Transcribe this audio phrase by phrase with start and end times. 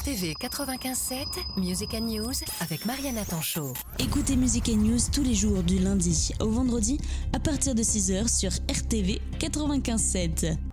[0.00, 3.74] RTV 95.7, Music News avec Mariana Tanchot.
[3.98, 6.98] Écoutez Music News tous les jours du lundi au vendredi
[7.34, 10.69] à partir de 6h sur RTV 95.7.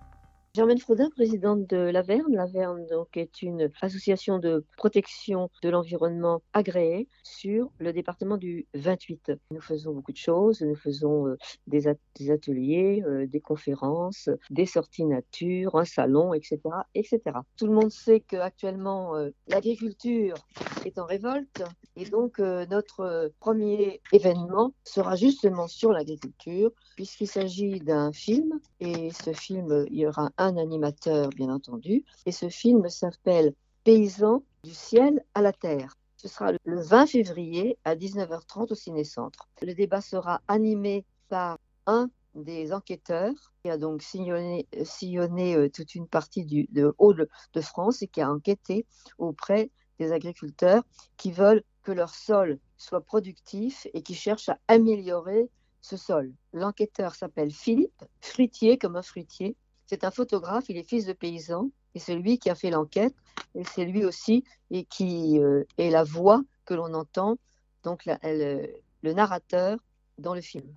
[0.58, 2.34] Germaine Frodin, présidente de l'Averne.
[2.34, 9.34] L'Averne donc, est une association de protection de l'environnement agréée sur le département du 28.
[9.52, 10.64] Nous faisons beaucoup de choses.
[10.64, 11.38] Nous faisons euh,
[11.68, 11.88] des,
[12.32, 16.58] ateliers, euh, des conférences, des sorties nature, un salon, etc.
[16.96, 17.22] etc.
[17.56, 20.38] Tout le monde sait qu'actuellement, euh, l'agriculture
[20.86, 21.62] est en révolte.
[21.96, 28.60] Et donc, notre premier événement sera justement sur l'agriculture, puisqu'il s'agit d'un film.
[28.80, 32.06] Et ce film, il y aura un animateur, bien entendu.
[32.26, 35.98] Et ce film s'appelle Paysans du ciel à la terre.
[36.16, 39.50] Ce sera le 20 février à 19h30 au Ciné-Centre.
[39.62, 45.96] Le débat sera animé par un des enquêteurs qui a donc sillonné, sillonné euh, toute
[45.96, 48.86] une partie du, de Haut-de-France et qui a enquêté
[49.18, 50.84] auprès des agriculteurs
[51.18, 55.50] qui veulent que leur sol soit productif et qui cherchent à améliorer
[55.82, 56.34] ce sol.
[56.54, 59.56] L'enquêteur s'appelle Philippe, fruitier comme un fruitier,
[59.88, 63.16] c'est un photographe, il est fils de paysan, et c'est lui qui a fait l'enquête,
[63.56, 67.38] et c'est lui aussi et qui euh, est la voix que l'on entend,
[67.84, 69.80] donc le narrateur
[70.18, 70.68] dans le film.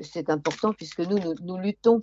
[0.00, 2.00] C'est important puisque nous, nous, luttons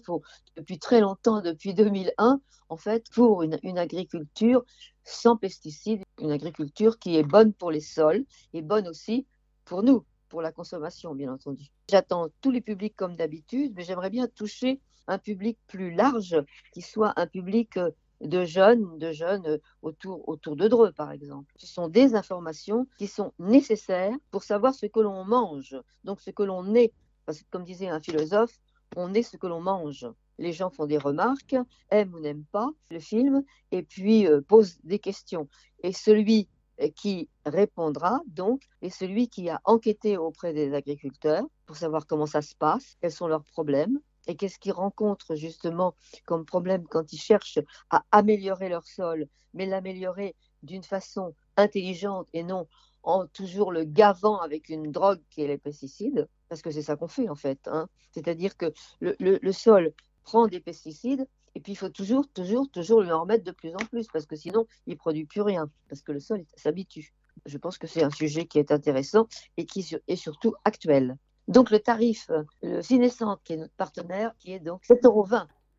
[0.56, 4.64] depuis très longtemps, depuis 2001, en fait, pour une agriculture
[5.04, 9.26] sans pesticides, une agriculture qui est bonne pour les sols et bonne aussi
[9.66, 11.70] pour nous, pour la consommation, bien entendu.
[11.90, 16.38] J'attends tous les publics comme d'habitude, mais j'aimerais bien toucher un public plus large,
[16.72, 21.12] qui soit un public euh, de jeunes, de jeunes euh, autour, autour de Dreux, par
[21.12, 21.52] exemple.
[21.58, 26.30] Ce sont des informations qui sont nécessaires pour savoir ce que l'on mange, donc ce
[26.30, 26.94] que l'on est.
[27.26, 28.60] Parce que, comme disait un philosophe,
[28.96, 30.08] on est ce que l'on mange.
[30.38, 31.56] Les gens font des remarques,
[31.90, 35.50] aiment ou n'aiment pas le film, et puis euh, posent des questions.
[35.84, 36.48] Et celui
[36.96, 42.42] qui répondra donc est celui qui a enquêté auprès des agriculteurs pour savoir comment ça
[42.42, 45.95] se passe, quels sont leurs problèmes, et qu'est-ce qu'ils rencontrent justement
[46.25, 47.59] comme problème quand ils cherchent
[47.90, 52.68] à améliorer leur sol, mais l'améliorer d'une façon intelligente et non
[53.01, 56.95] en toujours le gavant avec une drogue qui est les pesticides, parce que c'est ça
[56.95, 57.59] qu'on fait en fait.
[57.68, 57.89] Hein.
[58.12, 63.12] C'est-à-dire que le, sol prend des pesticides et puis il faut toujours, toujours, toujours lui
[63.12, 66.03] en remettre de plus en plus, parce que sinon il ne produit plus rien, parce
[66.03, 67.16] que le sol s'habitue.
[67.47, 71.18] Je pense que c'est un sujet qui est intéressant et qui est surtout actuel.
[71.50, 75.28] Donc le tarif, euh, le qui est notre partenaire, qui est donc 7,20 euros.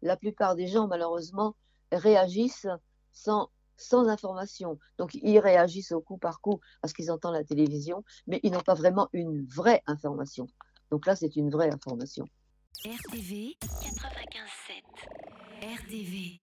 [0.02, 1.54] La plupart des gens, malheureusement,
[1.92, 2.66] réagissent
[3.12, 3.48] sans,
[3.92, 4.78] information.
[4.98, 8.60] Donc ils réagissent au coup par coup parce qu'ils entendent la télévision, mais ils n'ont
[8.60, 10.48] pas vraiment une vraie information.
[10.90, 12.24] Donc là, c'est une vraie information.
[12.84, 14.82] RTV 95.7
[15.62, 16.38] RTV